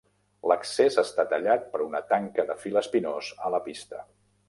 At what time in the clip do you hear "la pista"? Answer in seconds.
3.59-4.07